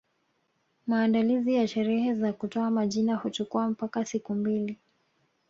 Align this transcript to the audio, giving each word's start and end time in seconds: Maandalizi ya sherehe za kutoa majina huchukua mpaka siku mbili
Maandalizi 0.87 1.53
ya 1.53 1.67
sherehe 1.67 2.13
za 2.13 2.33
kutoa 2.33 2.71
majina 2.71 3.15
huchukua 3.15 3.69
mpaka 3.69 4.05
siku 4.05 4.33
mbili 4.35 4.77